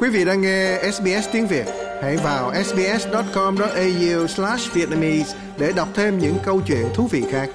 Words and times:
Quý 0.00 0.08
vị 0.08 0.24
đang 0.24 0.40
nghe 0.40 0.90
SBS 0.92 1.28
tiếng 1.32 1.46
Việt, 1.46 1.66
hãy 2.02 2.16
vào 2.16 2.52
sbs.com.au/vietnamese 2.64 5.36
để 5.58 5.72
đọc 5.76 5.88
thêm 5.94 6.18
những 6.18 6.34
câu 6.44 6.60
chuyện 6.66 6.86
thú 6.94 7.06
vị 7.06 7.24
khác. 7.30 7.50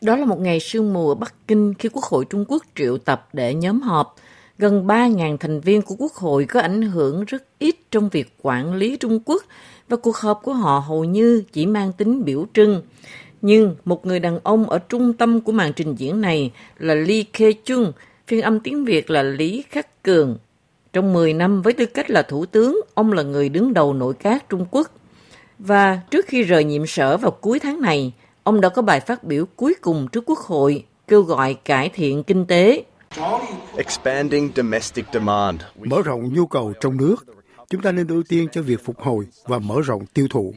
Đó 0.00 0.16
là 0.16 0.24
một 0.24 0.40
ngày 0.40 0.60
sương 0.60 0.92
mù 0.92 1.08
ở 1.08 1.14
Bắc 1.14 1.34
Kinh 1.48 1.74
khi 1.74 1.88
Quốc 1.88 2.04
hội 2.04 2.24
Trung 2.24 2.44
Quốc 2.48 2.62
triệu 2.74 2.98
tập 2.98 3.28
để 3.32 3.54
nhóm 3.54 3.80
họp. 3.80 4.16
Gần 4.58 4.86
3.000 4.86 5.36
thành 5.36 5.60
viên 5.60 5.82
của 5.82 5.94
Quốc 5.98 6.12
hội 6.12 6.44
có 6.44 6.60
ảnh 6.60 6.82
hưởng 6.82 7.24
rất 7.24 7.44
ít 7.58 7.76
trong 7.90 8.08
việc 8.08 8.36
quản 8.42 8.74
lý 8.74 8.96
Trung 8.96 9.20
Quốc 9.24 9.42
và 9.88 9.96
cuộc 9.96 10.16
họp 10.16 10.42
của 10.42 10.52
họ 10.52 10.78
hầu 10.78 11.04
như 11.04 11.42
chỉ 11.52 11.66
mang 11.66 11.92
tính 11.92 12.24
biểu 12.24 12.46
trưng. 12.54 12.82
Nhưng 13.42 13.76
một 13.84 14.06
người 14.06 14.20
đàn 14.20 14.38
ông 14.42 14.70
ở 14.70 14.78
trung 14.78 15.12
tâm 15.12 15.40
của 15.40 15.52
màn 15.52 15.72
trình 15.72 15.94
diễn 15.94 16.20
này 16.20 16.52
là 16.78 16.94
Lee 16.94 17.22
Kee-chung, 17.32 17.92
phiên 18.26 18.42
âm 18.42 18.60
tiếng 18.60 18.84
Việt 18.84 19.10
là 19.10 19.22
Lý 19.22 19.64
Khắc 19.70 20.02
Cường. 20.02 20.38
Trong 20.92 21.12
10 21.12 21.32
năm 21.32 21.62
với 21.62 21.72
tư 21.72 21.86
cách 21.86 22.10
là 22.10 22.22
thủ 22.22 22.46
tướng, 22.46 22.80
ông 22.94 23.12
là 23.12 23.22
người 23.22 23.48
đứng 23.48 23.74
đầu 23.74 23.94
nội 23.94 24.14
các 24.14 24.48
Trung 24.48 24.66
Quốc. 24.70 24.90
Và 25.58 26.00
trước 26.10 26.26
khi 26.26 26.42
rời 26.42 26.64
nhiệm 26.64 26.86
sở 26.86 27.16
vào 27.16 27.30
cuối 27.30 27.58
tháng 27.58 27.80
này, 27.80 28.12
ông 28.42 28.60
đã 28.60 28.68
có 28.68 28.82
bài 28.82 29.00
phát 29.00 29.24
biểu 29.24 29.44
cuối 29.56 29.74
cùng 29.80 30.08
trước 30.12 30.24
Quốc 30.26 30.38
hội 30.38 30.84
kêu 31.08 31.22
gọi 31.22 31.54
cải 31.54 31.88
thiện 31.88 32.22
kinh 32.22 32.46
tế. 32.46 32.84
Expanding 33.76 34.50
domestic 34.56 35.04
demand. 35.12 35.60
Mở 35.84 36.02
rộng 36.04 36.34
nhu 36.34 36.46
cầu 36.46 36.72
trong 36.80 36.96
nước. 36.96 37.16
Chúng 37.70 37.82
ta 37.82 37.92
nên 37.92 38.06
ưu 38.06 38.22
tiên 38.28 38.48
cho 38.52 38.62
việc 38.62 38.84
phục 38.84 39.00
hồi 39.00 39.26
và 39.44 39.58
mở 39.58 39.80
rộng 39.84 40.06
tiêu 40.06 40.26
thụ. 40.30 40.54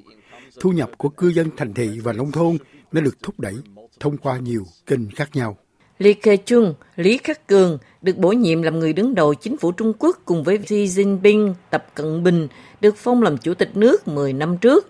Thu 0.60 0.72
nhập 0.72 0.90
của 0.98 1.10
cư 1.10 1.28
dân 1.28 1.50
thành 1.58 1.74
thị 1.74 2.00
và 2.04 2.14
nông 2.14 2.32
thôn 2.32 2.58
đã 2.92 3.02
được 3.02 3.24
thúc 3.24 3.40
đẩy 3.40 3.54
thông 4.00 4.18
qua 4.18 4.38
nhiều 4.38 4.66
kênh 4.86 5.10
khác 5.10 5.30
nhau. 5.34 5.58
Lý 5.98 6.14
Khê 6.14 6.38
Chung, 6.38 6.74
Lý 6.96 7.18
Khắc 7.18 7.48
Cường 7.48 7.78
được 8.02 8.18
bổ 8.18 8.32
nhiệm 8.32 8.62
làm 8.62 8.80
người 8.80 8.94
đứng 8.94 9.16
đầu 9.16 9.34
chính 9.34 9.58
phủ 9.58 9.72
Trung 9.72 9.94
Quốc 10.00 10.22
cùng 10.26 10.44
với 10.44 10.60
Xi 10.66 10.86
Jinping, 10.86 11.54
Tập 11.70 11.86
Cận 11.96 12.24
Bình 12.24 12.48
được 12.82 12.96
phong 12.98 13.24
làm 13.24 13.38
chủ 13.38 13.54
tịch 13.54 13.78
nước 13.78 14.08
10 14.08 14.34
năm 14.34 14.58
trước. 14.58 14.90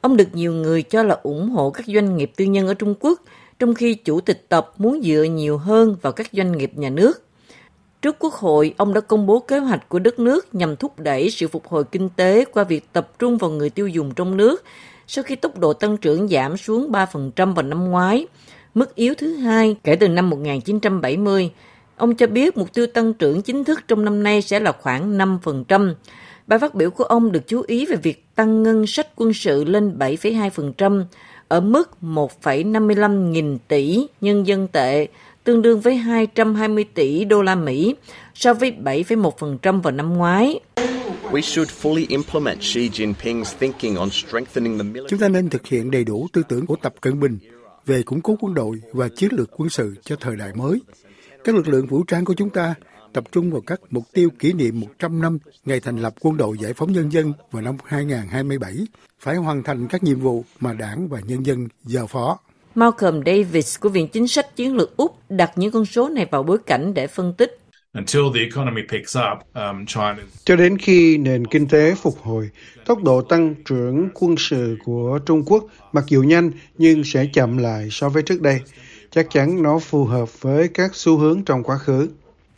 Ông 0.00 0.16
được 0.16 0.28
nhiều 0.32 0.52
người 0.52 0.82
cho 0.82 1.02
là 1.02 1.18
ủng 1.22 1.50
hộ 1.50 1.70
các 1.70 1.86
doanh 1.86 2.16
nghiệp 2.16 2.32
tư 2.36 2.44
nhân 2.44 2.66
ở 2.66 2.74
Trung 2.74 2.94
Quốc, 3.00 3.20
trong 3.58 3.74
khi 3.74 3.94
chủ 3.94 4.20
tịch 4.20 4.46
Tập 4.48 4.72
muốn 4.78 5.02
dựa 5.02 5.22
nhiều 5.22 5.58
hơn 5.58 5.96
vào 6.02 6.12
các 6.12 6.28
doanh 6.32 6.58
nghiệp 6.58 6.72
nhà 6.74 6.90
nước. 6.90 7.22
Trước 8.02 8.16
Quốc 8.18 8.34
hội, 8.34 8.74
ông 8.76 8.94
đã 8.94 9.00
công 9.00 9.26
bố 9.26 9.40
kế 9.40 9.58
hoạch 9.58 9.88
của 9.88 9.98
đất 9.98 10.18
nước 10.18 10.54
nhằm 10.54 10.76
thúc 10.76 11.00
đẩy 11.00 11.30
sự 11.30 11.48
phục 11.48 11.66
hồi 11.66 11.84
kinh 11.84 12.08
tế 12.16 12.44
qua 12.44 12.64
việc 12.64 12.92
tập 12.92 13.12
trung 13.18 13.38
vào 13.38 13.50
người 13.50 13.70
tiêu 13.70 13.88
dùng 13.88 14.14
trong 14.14 14.36
nước 14.36 14.64
sau 15.12 15.24
khi 15.24 15.36
tốc 15.36 15.58
độ 15.58 15.72
tăng 15.72 15.96
trưởng 15.96 16.28
giảm 16.28 16.56
xuống 16.56 16.92
3% 16.92 17.54
vào 17.54 17.62
năm 17.62 17.90
ngoái, 17.90 18.26
mức 18.74 18.94
yếu 18.94 19.14
thứ 19.14 19.34
hai 19.34 19.76
kể 19.84 19.96
từ 19.96 20.08
năm 20.08 20.30
1970. 20.30 21.50
Ông 21.96 22.14
cho 22.14 22.26
biết 22.26 22.56
mục 22.56 22.72
tiêu 22.74 22.86
tăng 22.86 23.14
trưởng 23.14 23.42
chính 23.42 23.64
thức 23.64 23.80
trong 23.88 24.04
năm 24.04 24.22
nay 24.22 24.42
sẽ 24.42 24.60
là 24.60 24.72
khoảng 24.72 25.18
5%. 25.18 25.94
Bài 26.46 26.58
phát 26.58 26.74
biểu 26.74 26.90
của 26.90 27.04
ông 27.04 27.32
được 27.32 27.46
chú 27.46 27.62
ý 27.66 27.86
về 27.86 27.96
việc 27.96 28.24
tăng 28.34 28.62
ngân 28.62 28.86
sách 28.86 29.06
quân 29.16 29.32
sự 29.32 29.64
lên 29.64 29.98
7,2%, 29.98 31.04
ở 31.48 31.60
mức 31.60 31.90
1,55 32.02 33.30
nghìn 33.30 33.58
tỷ 33.68 34.06
nhân 34.20 34.46
dân 34.46 34.68
tệ, 34.68 35.06
tương 35.44 35.62
đương 35.62 35.80
với 35.80 35.94
220 35.94 36.84
tỷ 36.94 37.24
đô 37.24 37.42
la 37.42 37.54
Mỹ, 37.54 37.94
so 38.34 38.54
với 38.54 38.74
7,1% 38.84 39.80
vào 39.80 39.92
năm 39.92 40.14
ngoái. 40.14 40.60
We 41.32 41.40
should 41.40 41.68
fully 41.82 42.06
implement 42.08 42.62
Xi 42.62 42.88
Jinping's 42.88 43.54
thinking 43.58 43.96
on 43.96 44.10
strengthening 44.10 44.78
the 44.78 44.84
military. 44.84 45.06
Chúng 45.08 45.18
ta 45.18 45.28
nên 45.28 45.48
thực 45.48 45.66
hiện 45.66 45.90
đầy 45.90 46.04
đủ 46.04 46.28
tư 46.32 46.42
tưởng 46.48 46.66
của 46.66 46.76
Tập 46.76 46.94
Cận 47.00 47.20
Bình 47.20 47.38
về 47.86 48.02
củng 48.02 48.20
cố 48.20 48.36
quân 48.40 48.54
đội 48.54 48.80
và 48.92 49.08
chiến 49.08 49.32
lược 49.32 49.50
quân 49.60 49.68
sự 49.68 49.94
cho 50.04 50.16
thời 50.20 50.36
đại 50.36 50.52
mới. 50.54 50.80
Các 51.44 51.54
lực 51.54 51.68
lượng 51.68 51.86
vũ 51.86 52.02
trang 52.02 52.24
của 52.24 52.34
chúng 52.34 52.50
ta 52.50 52.74
tập 53.12 53.24
trung 53.32 53.50
vào 53.50 53.60
các 53.60 53.80
mục 53.90 54.04
tiêu 54.12 54.30
kỷ 54.38 54.52
niệm 54.52 54.80
100 54.80 55.22
năm 55.22 55.38
ngày 55.64 55.80
thành 55.80 55.96
lập 55.96 56.14
Quân 56.20 56.36
đội 56.36 56.58
Giải 56.58 56.72
phóng 56.72 56.92
Nhân 56.92 57.12
dân 57.12 57.32
vào 57.50 57.62
năm 57.62 57.76
2027, 57.84 58.74
phải 59.20 59.36
hoàn 59.36 59.62
thành 59.62 59.88
các 59.88 60.02
nhiệm 60.02 60.20
vụ 60.20 60.44
mà 60.60 60.72
đảng 60.72 61.08
và 61.08 61.20
nhân 61.20 61.46
dân 61.46 61.68
giao 61.84 62.06
phó. 62.06 62.38
Malcolm 62.74 63.22
Davis 63.26 63.80
của 63.80 63.88
Viện 63.88 64.08
Chính 64.08 64.28
sách 64.28 64.56
Chiến 64.56 64.76
lược 64.76 64.96
Úc 64.96 65.16
đặt 65.28 65.52
những 65.56 65.72
con 65.72 65.84
số 65.84 66.08
này 66.08 66.26
vào 66.30 66.42
bối 66.42 66.58
cảnh 66.66 66.94
để 66.94 67.06
phân 67.06 67.34
tích. 67.34 67.58
Until 67.94 68.22
the 68.34 68.40
economy 68.40 68.82
picks 68.88 69.16
up, 69.16 69.38
um, 69.54 69.86
China 69.86 70.16
Cho 70.44 70.56
đến 70.56 70.78
khi 70.78 71.18
nền 71.18 71.46
kinh 71.46 71.68
tế 71.68 71.94
phục 71.94 72.18
hồi, 72.22 72.50
tốc 72.86 73.02
độ 73.02 73.22
tăng 73.22 73.54
trưởng 73.64 74.08
quân 74.14 74.34
sự 74.38 74.76
của 74.84 75.18
Trung 75.26 75.44
Quốc 75.46 75.64
mặc 75.92 76.04
dù 76.08 76.22
nhanh 76.22 76.50
nhưng 76.78 77.04
sẽ 77.04 77.26
chậm 77.32 77.58
lại 77.58 77.88
so 77.90 78.08
với 78.08 78.22
trước 78.22 78.40
đây. 78.40 78.60
Chắc 79.10 79.26
chắn 79.30 79.62
nó 79.62 79.78
phù 79.78 80.04
hợp 80.04 80.40
với 80.40 80.68
các 80.68 80.94
xu 80.94 81.16
hướng 81.16 81.42
trong 81.46 81.62
quá 81.62 81.78
khứ. 81.78 82.08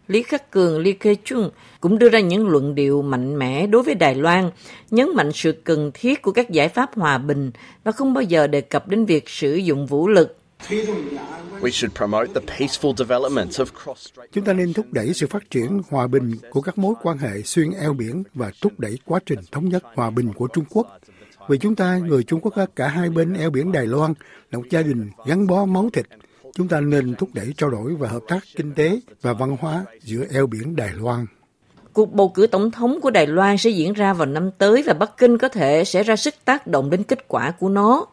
Lý 0.09 0.23
Khắc 0.23 0.51
Cường, 0.51 0.79
Lý 0.79 0.97
Khê 1.01 1.17
Chung 1.25 1.51
cũng 1.81 1.99
đưa 1.99 2.09
ra 2.09 2.21
những 2.21 2.49
luận 2.49 2.75
điệu 2.75 3.03
mạnh 3.03 3.39
mẽ 3.39 3.67
đối 3.67 3.83
với 3.83 3.95
Đài 3.95 4.15
Loan, 4.15 4.51
nhấn 4.91 5.09
mạnh 5.15 5.33
sự 5.33 5.53
cần 5.65 5.91
thiết 5.95 6.23
của 6.23 6.33
các 6.33 6.51
giải 6.51 6.69
pháp 6.69 6.91
hòa 6.95 7.19
bình 7.19 7.51
và 7.85 7.93
không 7.93 8.15
bao 8.15 8.23
giờ 8.23 8.47
đề 8.47 8.61
cập 8.61 8.89
đến 8.89 9.05
việc 9.05 9.29
sử 9.29 9.55
dụng 9.55 9.87
vũ 9.87 10.09
lực. 10.09 10.42
We 11.61 11.71
should 11.71 11.95
promote 11.95 12.27
the 12.35 12.41
peaceful 12.41 12.95
development 12.97 13.51
of 13.51 13.67
cross-strait. 13.85 14.27
Chúng 14.33 14.45
ta 14.45 14.53
nên 14.53 14.73
thúc 14.73 14.87
đẩy 14.93 15.15
sự 15.15 15.27
phát 15.27 15.51
triển 15.51 15.83
hòa 15.91 16.07
bình 16.07 16.33
của 16.51 16.61
các 16.61 16.79
mối 16.79 16.95
quan 17.03 17.19
hệ 17.19 17.43
xuyên 17.43 17.71
eo 17.71 17.93
biển 17.93 18.23
và 18.35 18.51
thúc 18.61 18.73
đẩy 18.81 18.99
quá 19.05 19.21
trình 19.27 19.39
thống 19.53 19.69
nhất 19.69 19.83
hòa 19.95 20.11
bình 20.11 20.33
của 20.33 20.47
Trung 20.47 20.65
Quốc. 20.71 20.87
Vì 21.49 21.59
chúng 21.59 21.75
ta, 21.75 21.99
người 21.99 22.25
Trung 22.25 22.41
Quốc 22.41 22.55
ở 22.55 22.67
cả 22.77 22.89
hai 22.89 23.11
bên 23.11 23.35
eo 23.35 23.51
biển 23.51 23.73
Đài 23.73 23.87
Loan 23.87 24.15
là 24.51 24.59
một 24.59 24.65
gia 24.71 24.83
đình 24.83 25.11
gắn 25.27 25.47
bó 25.47 25.65
máu 25.65 25.91
thịt. 25.93 26.07
Chúng 26.55 26.69
ta 26.69 26.81
nên 26.81 27.15
thúc 27.15 27.29
đẩy 27.33 27.55
trao 27.57 27.71
đổi 27.71 27.95
và 27.95 28.09
hợp 28.09 28.23
tác 28.29 28.45
kinh 28.57 28.75
tế 28.75 29.01
và 29.23 29.33
văn 29.33 29.57
hóa 29.61 29.85
giữa 30.03 30.25
eo 30.31 30.47
biển 30.47 30.77
Đài 30.77 30.91
Loan. 30.95 31.27
Cuộc 31.93 32.13
bầu 32.13 32.29
cử 32.29 32.47
tổng 32.47 32.71
thống 32.71 33.01
của 33.01 33.11
Đài 33.11 33.27
Loan 33.27 33.59
sẽ 33.59 33.71
diễn 33.71 33.93
ra 33.93 34.13
vào 34.13 34.27
năm 34.27 34.51
tới 34.59 34.83
và 34.87 34.95
Bắc 34.95 35.17
Kinh 35.17 35.39
có 35.39 35.49
thể 35.49 35.85
sẽ 35.85 36.03
ra 36.03 36.17
sức 36.17 36.35
tác 36.45 36.67
động 36.67 36.91
đến 36.91 37.03
kết 37.03 37.29
quả 37.29 37.51
của 37.51 37.69
nó. 37.69 38.07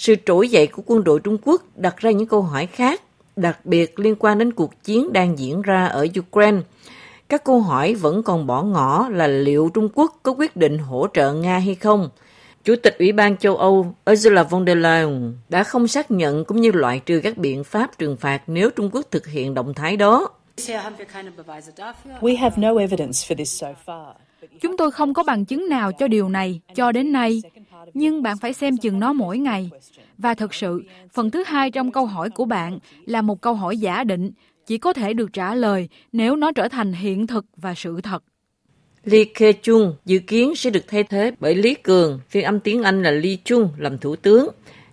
Sự 0.00 0.14
trỗi 0.26 0.48
dậy 0.48 0.66
của 0.66 0.82
quân 0.86 1.04
đội 1.04 1.20
Trung 1.20 1.38
Quốc 1.44 1.62
đặt 1.76 1.96
ra 1.96 2.10
những 2.10 2.28
câu 2.28 2.42
hỏi 2.42 2.66
khác, 2.66 3.02
đặc 3.36 3.66
biệt 3.66 3.98
liên 3.98 4.14
quan 4.18 4.38
đến 4.38 4.52
cuộc 4.52 4.84
chiến 4.84 5.12
đang 5.12 5.38
diễn 5.38 5.62
ra 5.62 5.86
ở 5.86 6.06
Ukraine. 6.18 6.58
Các 7.28 7.44
câu 7.44 7.60
hỏi 7.60 7.94
vẫn 7.94 8.22
còn 8.22 8.46
bỏ 8.46 8.62
ngỏ 8.62 9.08
là 9.12 9.26
liệu 9.26 9.70
Trung 9.74 9.88
Quốc 9.94 10.20
có 10.22 10.32
quyết 10.32 10.56
định 10.56 10.78
hỗ 10.78 11.06
trợ 11.14 11.32
Nga 11.32 11.58
hay 11.58 11.74
không. 11.74 12.08
Chủ 12.64 12.74
tịch 12.82 12.96
Ủy 12.98 13.12
ban 13.12 13.36
châu 13.36 13.56
Âu 13.56 13.94
Ursula 14.10 14.42
von 14.42 14.66
der 14.66 14.78
Leyen 14.78 15.32
đã 15.48 15.64
không 15.64 15.88
xác 15.88 16.10
nhận 16.10 16.44
cũng 16.44 16.60
như 16.60 16.72
loại 16.72 17.00
trừ 17.06 17.20
các 17.22 17.36
biện 17.36 17.64
pháp 17.64 17.98
trừng 17.98 18.16
phạt 18.16 18.42
nếu 18.46 18.70
Trung 18.70 18.90
Quốc 18.92 19.06
thực 19.10 19.26
hiện 19.26 19.54
động 19.54 19.74
thái 19.74 19.96
đó. 19.96 20.28
We 22.20 22.38
have 22.38 22.56
no 22.56 22.76
evidence 22.78 23.18
for 23.28 23.36
this 23.36 23.60
so 23.60 23.68
far. 23.86 24.12
Chúng 24.60 24.76
tôi 24.76 24.90
không 24.90 25.14
có 25.14 25.22
bằng 25.22 25.44
chứng 25.44 25.68
nào 25.68 25.92
cho 25.92 26.08
điều 26.08 26.28
này 26.28 26.60
cho 26.74 26.92
đến 26.92 27.12
nay, 27.12 27.42
nhưng 27.94 28.22
bạn 28.22 28.36
phải 28.38 28.52
xem 28.52 28.76
chừng 28.76 29.00
nó 29.00 29.12
mỗi 29.12 29.38
ngày. 29.38 29.70
Và 30.18 30.34
thật 30.34 30.54
sự, 30.54 30.82
phần 31.12 31.30
thứ 31.30 31.44
hai 31.46 31.70
trong 31.70 31.92
câu 31.92 32.06
hỏi 32.06 32.30
của 32.30 32.44
bạn 32.44 32.78
là 33.06 33.22
một 33.22 33.40
câu 33.40 33.54
hỏi 33.54 33.76
giả 33.76 34.04
định, 34.04 34.30
chỉ 34.66 34.78
có 34.78 34.92
thể 34.92 35.12
được 35.12 35.32
trả 35.32 35.54
lời 35.54 35.88
nếu 36.12 36.36
nó 36.36 36.52
trở 36.52 36.68
thành 36.68 36.92
hiện 36.92 37.26
thực 37.26 37.46
và 37.56 37.74
sự 37.74 38.00
thật. 38.00 38.22
Lee 39.04 39.24
Kee 39.34 39.52
Chung 39.52 39.94
dự 40.04 40.18
kiến 40.18 40.54
sẽ 40.56 40.70
được 40.70 40.84
thay 40.88 41.04
thế 41.04 41.32
bởi 41.40 41.54
Lý 41.54 41.74
Cường, 41.74 42.20
phiên 42.28 42.44
âm 42.44 42.60
tiếng 42.60 42.82
Anh 42.82 43.02
là 43.02 43.10
Lee 43.10 43.36
Chung 43.44 43.68
làm 43.76 43.98
thủ 43.98 44.16
tướng, 44.16 44.48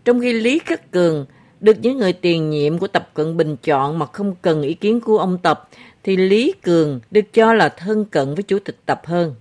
trong 0.05 0.19
khi 0.19 0.33
Lý 0.33 0.59
Khắc 0.59 0.91
Cường 0.91 1.25
được 1.59 1.77
những 1.81 1.97
người 1.97 2.13
tiền 2.13 2.49
nhiệm 2.49 2.77
của 2.77 2.87
Tập 2.87 3.09
Cận 3.13 3.37
Bình 3.37 3.55
chọn 3.63 3.99
mà 3.99 4.05
không 4.05 4.35
cần 4.41 4.61
ý 4.61 4.73
kiến 4.73 5.01
của 5.01 5.17
ông 5.17 5.37
Tập, 5.37 5.69
thì 6.03 6.17
Lý 6.17 6.53
Cường 6.63 6.99
được 7.11 7.33
cho 7.33 7.53
là 7.53 7.69
thân 7.69 8.05
cận 8.05 8.35
với 8.35 8.43
Chủ 8.43 8.59
tịch 8.59 8.77
Tập 8.85 9.01
hơn. 9.05 9.35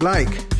Like, 0.00 0.59